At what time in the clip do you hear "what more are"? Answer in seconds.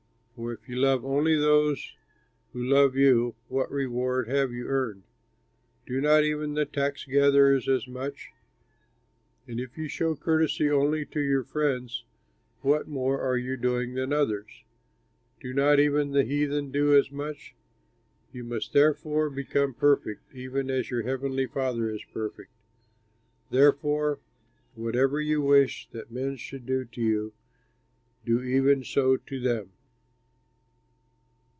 12.61-13.37